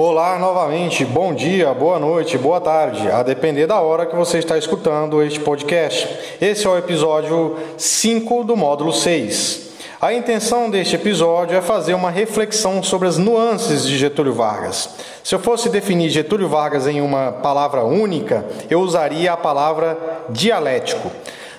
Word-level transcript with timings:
Olá 0.00 0.38
novamente, 0.38 1.04
bom 1.04 1.34
dia, 1.34 1.74
boa 1.74 1.98
noite, 1.98 2.38
boa 2.38 2.60
tarde, 2.60 3.10
a 3.10 3.20
depender 3.24 3.66
da 3.66 3.80
hora 3.80 4.06
que 4.06 4.14
você 4.14 4.38
está 4.38 4.56
escutando 4.56 5.20
este 5.24 5.40
podcast. 5.40 6.08
Esse 6.40 6.68
é 6.68 6.70
o 6.70 6.78
episódio 6.78 7.56
5 7.76 8.44
do 8.44 8.56
módulo 8.56 8.92
6. 8.92 9.70
A 10.00 10.14
intenção 10.14 10.70
deste 10.70 10.94
episódio 10.94 11.56
é 11.56 11.60
fazer 11.60 11.94
uma 11.94 12.12
reflexão 12.12 12.80
sobre 12.80 13.08
as 13.08 13.18
nuances 13.18 13.84
de 13.84 13.98
Getúlio 13.98 14.32
Vargas. 14.32 14.88
Se 15.24 15.34
eu 15.34 15.40
fosse 15.40 15.68
definir 15.68 16.10
Getúlio 16.10 16.48
Vargas 16.48 16.86
em 16.86 17.00
uma 17.00 17.32
palavra 17.32 17.82
única, 17.82 18.46
eu 18.70 18.80
usaria 18.80 19.32
a 19.32 19.36
palavra 19.36 19.98
dialético. 20.30 21.10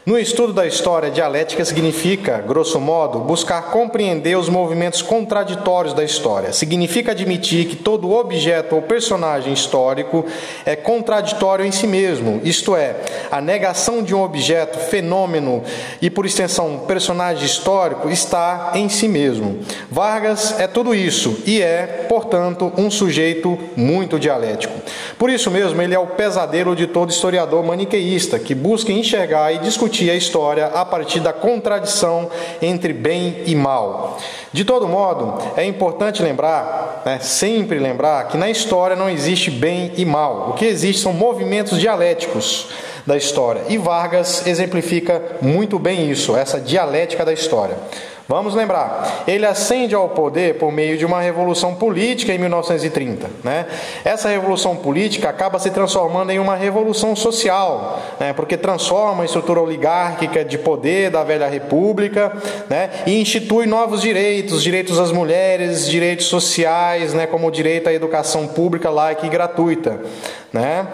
No 0.09 0.17
estudo 0.17 0.51
da 0.53 0.65
história, 0.65 1.11
dialética 1.11 1.63
significa, 1.63 2.39
grosso 2.39 2.79
modo, 2.79 3.19
buscar 3.19 3.69
compreender 3.69 4.35
os 4.35 4.49
movimentos 4.49 5.03
contraditórios 5.03 5.93
da 5.93 6.03
história. 6.03 6.51
Significa 6.51 7.11
admitir 7.11 7.67
que 7.67 7.75
todo 7.75 8.09
objeto 8.09 8.75
ou 8.75 8.81
personagem 8.81 9.53
histórico 9.53 10.25
é 10.65 10.75
contraditório 10.75 11.63
em 11.63 11.71
si 11.71 11.85
mesmo, 11.85 12.41
isto 12.43 12.75
é, 12.75 12.95
a 13.29 13.39
negação 13.39 14.01
de 14.01 14.15
um 14.15 14.23
objeto, 14.23 14.79
fenômeno 14.79 15.61
e, 16.01 16.09
por 16.09 16.25
extensão, 16.25 16.85
personagem 16.87 17.45
histórico 17.45 18.09
está 18.09 18.71
em 18.73 18.89
si 18.89 19.07
mesmo. 19.07 19.59
Vargas 19.91 20.59
é 20.59 20.65
tudo 20.65 20.95
isso 20.95 21.37
e 21.45 21.61
é, 21.61 22.07
portanto, 22.09 22.73
um 22.75 22.89
sujeito 22.89 23.59
muito 23.75 24.17
dialético. 24.17 24.73
Por 25.19 25.29
isso 25.29 25.51
mesmo, 25.51 25.79
ele 25.79 25.93
é 25.93 25.99
o 25.99 26.07
pesadelo 26.07 26.75
de 26.75 26.87
todo 26.87 27.11
historiador 27.11 27.63
maniqueísta 27.63 28.39
que 28.39 28.55
busca 28.55 28.91
enxergar 28.91 29.53
e 29.53 29.59
discutir 29.59 29.98
discutir 29.99 30.09
a 30.09 30.15
história 30.15 30.67
a 30.67 30.85
partir 30.85 31.19
da 31.19 31.33
contradição 31.33 32.29
entre 32.61 32.93
bem 32.93 33.43
e 33.45 33.55
mal. 33.55 34.17
De 34.53 34.63
todo 34.63 34.87
modo, 34.87 35.37
é 35.57 35.65
importante 35.65 36.23
lembrar, 36.23 37.03
né, 37.05 37.19
sempre 37.19 37.77
lembrar, 37.77 38.27
que 38.27 38.37
na 38.37 38.49
história 38.49 38.95
não 38.95 39.09
existe 39.09 39.51
bem 39.51 39.91
e 39.97 40.05
mal. 40.05 40.51
O 40.51 40.53
que 40.53 40.65
existe 40.65 41.01
são 41.01 41.13
movimentos 41.13 41.79
dialéticos 41.79 42.69
da 43.05 43.17
história. 43.17 43.63
E 43.67 43.77
Vargas 43.77 44.47
exemplifica 44.47 45.21
muito 45.41 45.77
bem 45.77 46.09
isso, 46.09 46.35
essa 46.35 46.59
dialética 46.59 47.25
da 47.25 47.33
história. 47.33 47.75
Vamos 48.29 48.53
lembrar, 48.53 49.23
ele 49.27 49.43
ascende 49.43 49.95
ao 49.95 50.07
poder 50.07 50.59
por 50.59 50.71
meio 50.71 50.99
de 50.99 51.03
uma 51.03 51.19
revolução 51.19 51.73
política 51.73 52.31
em 52.31 52.37
1930. 52.37 53.27
Né? 53.43 53.65
Essa 54.05 54.29
revolução 54.29 54.75
política 54.75 55.27
acaba 55.27 55.57
se 55.57 55.71
transformando 55.71 56.29
em 56.29 56.37
uma 56.37 56.55
revolução 56.55 57.15
social, 57.15 57.99
né? 58.19 58.31
porque 58.31 58.55
transforma 58.55 59.23
a 59.23 59.25
estrutura 59.25 59.59
oligárquica 59.59 60.45
de 60.45 60.59
poder 60.59 61.09
da 61.09 61.23
velha 61.23 61.47
república 61.47 62.31
né? 62.69 62.91
e 63.07 63.19
institui 63.19 63.65
novos 63.65 63.99
direitos, 63.99 64.61
direitos 64.61 64.99
às 64.99 65.11
mulheres, 65.11 65.89
direitos 65.89 66.27
sociais, 66.27 67.15
né? 67.15 67.25
como 67.25 67.47
o 67.47 67.51
direito 67.51 67.89
à 67.89 67.93
educação 67.93 68.47
pública, 68.47 68.91
laica 68.91 69.25
e 69.25 69.29
gratuita. 69.29 69.99
Né? 70.53 70.85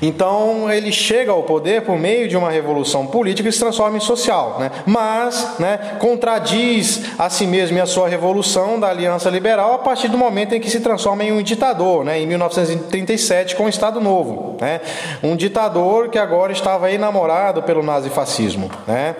Então 0.00 0.70
ele 0.70 0.92
chega 0.92 1.32
ao 1.32 1.42
poder 1.42 1.82
por 1.82 1.98
meio 1.98 2.28
de 2.28 2.36
uma 2.36 2.50
revolução 2.50 3.06
política 3.06 3.48
e 3.48 3.52
se 3.52 3.58
transforma 3.58 3.96
em 3.96 4.00
social, 4.00 4.56
né? 4.58 4.70
mas 4.86 5.58
né, 5.58 5.96
contradiz 5.98 7.02
a 7.18 7.28
si 7.28 7.46
mesmo 7.46 7.76
e 7.78 7.80
a 7.80 7.86
sua 7.86 8.08
revolução 8.08 8.78
da 8.78 8.88
Aliança 8.88 9.28
Liberal 9.28 9.74
a 9.74 9.78
partir 9.78 10.08
do 10.08 10.16
momento 10.16 10.54
em 10.54 10.60
que 10.60 10.70
se 10.70 10.80
transforma 10.80 11.24
em 11.24 11.32
um 11.32 11.42
ditador, 11.42 12.04
né, 12.04 12.20
em 12.20 12.26
1937 12.26 13.56
com 13.56 13.64
o 13.64 13.68
Estado 13.68 14.00
Novo. 14.00 14.56
Né? 14.60 14.80
Um 15.22 15.36
ditador 15.36 16.08
que 16.08 16.18
agora 16.18 16.52
estava 16.52 16.90
enamorado 16.90 17.62
pelo 17.62 17.82
nazifascismo. 17.82 18.70
Né? 18.86 19.16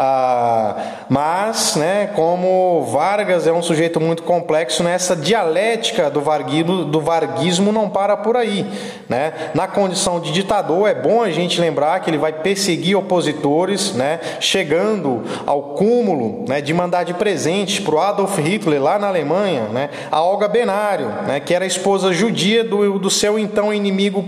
Ah, 0.00 0.76
mas, 1.08 1.74
né, 1.74 2.10
como 2.14 2.84
Vargas 2.84 3.48
é 3.48 3.52
um 3.52 3.60
sujeito 3.60 4.00
muito 4.00 4.22
complexo, 4.22 4.84
nessa 4.84 5.16
dialética 5.16 6.08
do 6.08 6.20
varguismo, 6.20 6.84
do 6.84 7.00
varguismo 7.00 7.72
não 7.72 7.90
para 7.90 8.16
por 8.16 8.36
aí. 8.36 8.64
Né? 9.08 9.32
Na 9.54 9.66
condição 9.66 10.20
de 10.20 10.30
ditador, 10.30 10.88
é 10.88 10.94
bom 10.94 11.20
a 11.20 11.30
gente 11.30 11.60
lembrar 11.60 11.98
que 11.98 12.10
ele 12.10 12.18
vai 12.18 12.32
perseguir 12.32 12.96
opositores, 12.96 13.92
né, 13.94 14.20
chegando 14.38 15.24
ao 15.44 15.74
cúmulo 15.74 16.44
né, 16.46 16.60
de 16.60 16.72
mandar 16.72 17.02
de 17.02 17.14
presente 17.14 17.82
para 17.82 17.94
o 17.94 18.00
Adolf 18.00 18.38
Hitler, 18.38 18.80
lá 18.80 19.00
na 19.00 19.08
Alemanha, 19.08 19.62
né, 19.64 19.90
a 20.12 20.22
Olga 20.22 20.46
Benário, 20.46 21.08
né, 21.26 21.40
que 21.40 21.52
era 21.52 21.66
esposa 21.66 22.12
judia 22.12 22.62
do, 22.62 23.00
do 23.00 23.10
seu 23.10 23.36
então 23.36 23.74
inimigo 23.74 24.24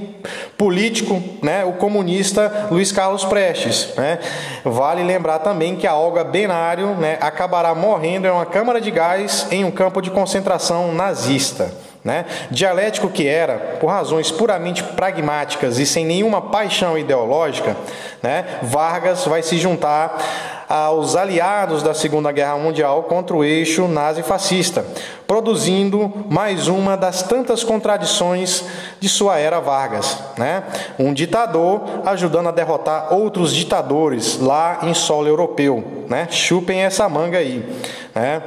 político, 0.58 1.22
né, 1.42 1.64
o 1.64 1.74
comunista 1.74 2.68
Luiz 2.72 2.90
Carlos 2.90 3.24
Prestes. 3.24 3.94
Né? 3.96 4.18
Vale 4.64 5.04
lembrar 5.04 5.38
também 5.38 5.59
também 5.60 5.76
que 5.76 5.86
a 5.86 5.94
Olga 5.94 6.24
Benário 6.24 6.94
né, 6.94 7.18
acabará 7.20 7.74
morrendo 7.74 8.26
em 8.26 8.30
uma 8.30 8.46
câmara 8.46 8.80
de 8.80 8.90
gás 8.90 9.46
em 9.50 9.62
um 9.62 9.70
campo 9.70 10.00
de 10.00 10.10
concentração 10.10 10.90
nazista. 10.94 11.70
Né? 12.02 12.24
Dialético 12.50 13.10
que 13.10 13.28
era, 13.28 13.76
por 13.78 13.88
razões 13.88 14.30
puramente 14.30 14.82
pragmáticas 14.82 15.78
e 15.78 15.84
sem 15.84 16.06
nenhuma 16.06 16.40
paixão 16.40 16.96
ideológica, 16.96 17.76
né, 18.22 18.58
Vargas 18.62 19.26
vai 19.26 19.42
se 19.42 19.58
juntar 19.58 20.59
aos 20.70 21.16
aliados 21.16 21.82
da 21.82 21.92
Segunda 21.92 22.30
Guerra 22.30 22.56
Mundial 22.56 23.02
contra 23.02 23.36
o 23.36 23.42
eixo 23.42 23.88
nazi-fascista, 23.88 24.86
produzindo 25.26 26.12
mais 26.30 26.68
uma 26.68 26.96
das 26.96 27.24
tantas 27.24 27.64
contradições 27.64 28.64
de 29.00 29.08
sua 29.08 29.36
era 29.36 29.58
Vargas. 29.58 30.16
Né? 30.38 30.62
Um 30.96 31.12
ditador 31.12 31.82
ajudando 32.06 32.50
a 32.50 32.52
derrotar 32.52 33.12
outros 33.12 33.52
ditadores 33.52 34.38
lá 34.38 34.78
em 34.84 34.94
solo 34.94 35.26
europeu. 35.26 36.04
Né? 36.08 36.28
Chupem 36.30 36.82
essa 36.82 37.08
manga 37.08 37.38
aí. 37.38 37.68
Né? 38.14 38.40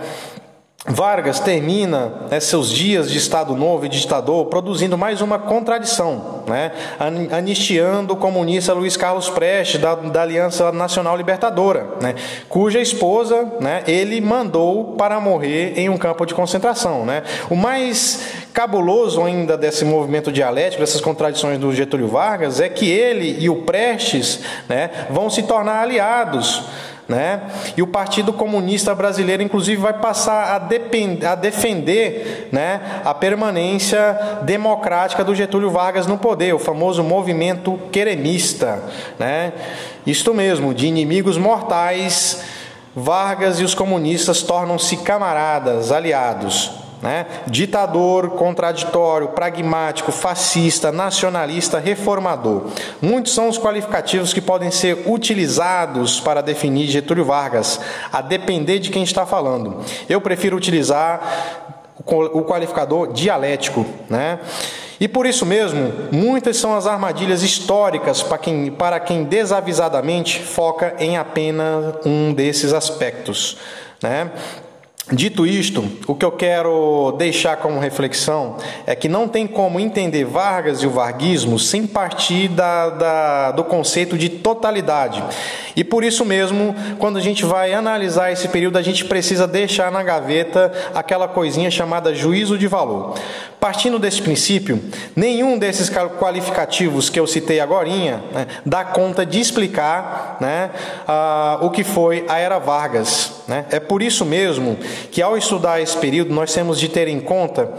Vargas 0.86 1.40
termina 1.40 2.12
né, 2.30 2.42
seus 2.42 2.70
dias 2.70 3.10
de 3.10 3.18
Estado 3.18 3.56
Novo 3.56 3.86
e 3.86 3.90
ditador 3.90 4.48
produzindo 4.48 4.98
mais 4.98 5.22
uma 5.22 5.40
contradição, 5.40 6.44
né, 6.46 6.74
anistiando 7.32 8.14
o 8.14 8.18
comunista 8.18 8.74
Luiz 8.74 8.98
Carlos 8.98 9.30
Prestes, 9.30 9.80
da, 9.80 9.96
da 9.96 10.22
Aliança 10.22 10.74
Nacional 10.74 11.16
Libertadora, 11.16 11.88
né, 12.02 12.16
cuja 12.50 12.82
esposa 12.82 13.50
né, 13.62 13.82
ele 13.88 14.20
mandou 14.20 14.96
para 14.98 15.22
morrer 15.22 15.74
em 15.78 15.88
um 15.88 15.98
campo 15.98 16.26
de 16.26 16.34
concentração. 16.34 17.06
Né. 17.06 17.24
O 17.50 17.56
mais 17.56 18.44
cabuloso 18.54 19.24
ainda 19.24 19.58
desse 19.58 19.86
movimento 19.86 20.34
dialético, 20.34 20.82
dessas 20.82 21.00
contradições 21.00 21.58
do 21.58 21.74
Getúlio 21.74 22.10
Vargas, 22.10 22.60
é 22.60 22.68
que 22.68 22.92
ele 22.92 23.38
e 23.40 23.50
o 23.50 23.62
Prestes 23.64 24.42
né, 24.68 24.90
vão 25.10 25.30
se 25.30 25.44
tornar 25.44 25.82
aliados. 25.82 26.62
Né? 27.08 27.42
E 27.76 27.82
o 27.82 27.88
Partido 27.88 28.32
Comunista 28.32 28.96
Brasileiro, 28.96 29.44
inclusive, 29.44 29.82
vai 29.82 29.94
passar 29.94 30.52
a, 30.52 31.32
a 31.32 31.36
defender 31.36 32.48
né, 32.52 33.02
a 33.04 33.14
permanência 33.14 34.40
democrática 34.44 35.24
do 35.24 35.36
Getúlio 35.36 35.70
Vargas 35.70 36.08
no 36.08 36.18
poder, 36.18 36.54
o 36.54 36.60
famoso 36.60 37.04
movimento 37.04 37.78
queremista. 37.92 38.82
Né? 39.20 39.52
Isto 40.08 40.34
mesmo, 40.34 40.74
de 40.74 40.88
inimigos 40.88 41.38
mortais, 41.38 42.42
Vargas 42.96 43.60
e 43.60 43.64
os 43.64 43.74
comunistas 43.74 44.44
tornam-se 44.44 44.98
camaradas, 44.98 45.92
aliados. 45.92 46.83
Né? 47.04 47.26
Ditador, 47.48 48.30
contraditório, 48.30 49.28
pragmático, 49.28 50.10
fascista, 50.10 50.90
nacionalista, 50.90 51.78
reformador. 51.78 52.68
Muitos 53.02 53.34
são 53.34 53.50
os 53.50 53.60
qualificativos 53.60 54.32
que 54.32 54.40
podem 54.40 54.72
ser 54.72 55.04
utilizados 55.06 56.22
para 56.22 56.40
definir 56.40 56.88
Getúlio 56.88 57.26
Vargas, 57.26 57.78
a 58.10 58.22
depender 58.22 58.80
de 58.80 58.90
quem 58.90 59.04
está 59.04 59.26
falando. 59.26 59.84
Eu 60.08 60.22
prefiro 60.22 60.56
utilizar 60.56 61.82
o 62.06 62.42
qualificador 62.44 63.12
dialético, 63.12 63.86
né? 64.10 64.40
E 64.98 65.08
por 65.08 65.26
isso 65.26 65.46
mesmo, 65.46 65.92
muitas 66.14 66.56
são 66.56 66.74
as 66.74 66.88
armadilhas 66.88 67.44
históricas 67.44 68.24
para 68.24 68.38
quem, 68.38 68.72
para 68.72 68.98
quem 69.02 69.26
desavisadamente 69.26 70.42
foca 70.42 70.96
em 71.00 71.18
apenas 71.18 71.96
um 72.06 72.34
desses 72.34 72.72
aspectos. 72.72 73.58
Né? 74.02 74.32
Dito 75.12 75.46
isto, 75.46 75.84
o 76.08 76.16
que 76.16 76.24
eu 76.24 76.32
quero 76.32 77.14
deixar 77.18 77.58
como 77.58 77.78
reflexão 77.78 78.56
é 78.88 78.96
que 78.96 79.10
não 79.10 79.28
tem 79.28 79.46
como 79.46 79.78
entender 79.78 80.24
Vargas 80.24 80.82
e 80.82 80.88
o 80.88 80.92
varguismo 80.92 81.60
sem 81.60 81.86
partir 81.86 82.48
da, 82.48 82.90
da, 82.90 83.52
do 83.52 83.66
conceito 83.66 84.18
de 84.18 84.30
totalidade. 84.30 85.22
E 85.76 85.84
por 85.84 86.06
isso 86.06 86.24
mesmo, 86.24 86.74
quando 87.00 87.18
a 87.18 87.22
gente 87.22 87.44
vai 87.44 87.74
analisar 87.74 88.32
esse 88.32 88.48
período, 88.48 88.78
a 88.78 88.82
gente 88.82 89.04
precisa 89.04 89.46
deixar 89.46 89.92
na 89.92 90.02
gaveta 90.02 90.72
aquela 90.96 91.28
coisinha 91.28 91.70
chamada 91.70 92.16
juízo 92.16 92.58
de 92.58 92.68
valor. 92.68 93.16
Partindo 93.64 93.98
desse 93.98 94.22
princípio, 94.22 94.78
nenhum 95.16 95.58
desses 95.58 95.90
qualificativos 95.90 97.10
que 97.10 97.18
eu 97.18 97.26
citei 97.26 97.62
agora 97.62 97.88
né, 97.88 98.46
dá 98.66 98.84
conta 98.84 99.26
de 99.26 99.40
explicar 99.40 100.36
né, 100.42 100.70
o 101.62 101.70
que 101.70 101.82
foi 101.82 102.26
a 102.28 102.38
Era 102.38 102.60
Vargas. 102.60 103.32
Né? 103.48 103.66
É 103.72 103.80
por 103.80 104.02
isso 104.02 104.26
mesmo 104.26 104.78
que, 105.10 105.22
ao 105.22 105.38
estudar 105.38 105.80
esse 105.80 105.96
período, 105.96 106.34
nós 106.34 106.54
temos 106.54 106.78
de 106.78 106.90
ter 106.90 107.08
em 107.08 107.22
conta 107.22 107.72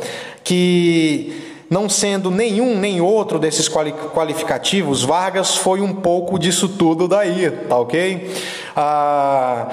que 0.42 1.54
não 1.68 1.86
sendo 1.86 2.30
nenhum 2.30 2.78
nem 2.78 3.02
outro 3.02 3.38
desses 3.38 3.68
qualificativos, 3.68 5.02
Vargas 5.02 5.56
foi 5.56 5.82
um 5.82 5.92
pouco 5.92 6.38
disso 6.38 6.66
tudo 6.66 7.06
daí, 7.06 7.50
tá 7.50 7.76
ok? 7.76 8.32
Ah, 8.74 9.68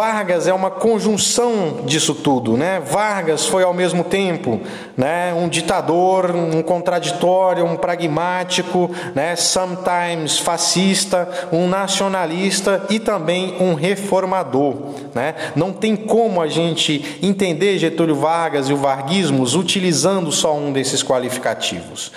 Vargas 0.00 0.48
é 0.48 0.54
uma 0.54 0.70
conjunção 0.70 1.82
disso 1.84 2.14
tudo, 2.14 2.56
né? 2.56 2.80
Vargas 2.80 3.44
foi 3.44 3.62
ao 3.64 3.74
mesmo 3.74 4.02
tempo, 4.02 4.58
né, 4.96 5.34
um 5.34 5.46
ditador, 5.46 6.34
um 6.34 6.62
contraditório, 6.62 7.66
um 7.66 7.76
pragmático, 7.76 8.90
né, 9.14 9.36
sometimes 9.36 10.38
fascista, 10.38 11.28
um 11.52 11.68
nacionalista 11.68 12.82
e 12.88 12.98
também 12.98 13.56
um 13.60 13.74
reformador, 13.74 14.74
né? 15.14 15.34
Não 15.54 15.70
tem 15.70 15.94
como 15.94 16.40
a 16.40 16.48
gente 16.48 17.18
entender 17.22 17.76
Getúlio 17.76 18.16
Vargas 18.16 18.70
e 18.70 18.72
o 18.72 18.78
varguismo 18.78 19.42
utilizando 19.42 20.32
só 20.32 20.56
um 20.56 20.72
desses 20.72 21.02
qualificativos, 21.02 22.10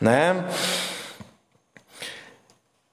né? 0.00 0.42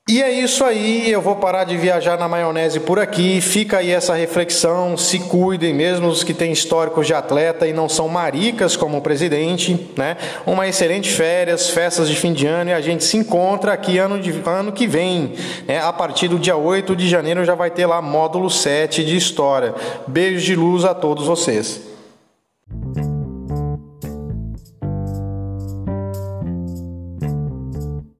E 0.09 0.21
é 0.21 0.29
isso 0.29 0.65
aí, 0.65 1.09
eu 1.09 1.21
vou 1.21 1.37
parar 1.37 1.63
de 1.63 1.77
viajar 1.77 2.17
na 2.17 2.27
maionese 2.27 2.81
por 2.81 2.99
aqui. 2.99 3.39
Fica 3.39 3.77
aí 3.77 3.89
essa 3.89 4.13
reflexão, 4.13 4.97
se 4.97 5.17
cuidem, 5.17 5.73
mesmo 5.73 6.09
os 6.09 6.25
que 6.25 6.33
têm 6.33 6.51
históricos 6.51 7.07
de 7.07 7.13
atleta 7.13 7.65
e 7.65 7.71
não 7.71 7.87
são 7.87 8.09
maricas 8.09 8.75
como 8.75 8.97
o 8.97 9.01
presidente, 9.01 9.89
né? 9.95 10.17
Uma 10.45 10.67
excelente 10.67 11.09
férias, 11.09 11.69
festas 11.69 12.09
de 12.09 12.17
fim 12.17 12.33
de 12.33 12.45
ano 12.45 12.71
e 12.71 12.73
a 12.73 12.81
gente 12.81 13.05
se 13.05 13.15
encontra 13.15 13.71
aqui 13.71 13.97
ano, 13.97 14.19
de, 14.19 14.43
ano 14.45 14.73
que 14.73 14.85
vem, 14.85 15.35
né? 15.65 15.79
A 15.79 15.93
partir 15.93 16.27
do 16.27 16.37
dia 16.37 16.57
8 16.57 16.97
de 16.97 17.07
janeiro 17.07 17.45
já 17.45 17.55
vai 17.55 17.71
ter 17.71 17.85
lá 17.85 18.01
módulo 18.01 18.49
7 18.49 19.05
de 19.05 19.15
história. 19.15 19.73
Beijos 20.05 20.43
de 20.43 20.53
luz 20.53 20.83
a 20.83 20.93
todos 20.93 21.25
vocês. 21.25 21.92